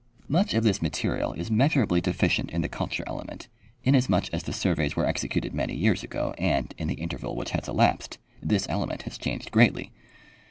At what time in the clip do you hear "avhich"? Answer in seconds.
7.35-7.49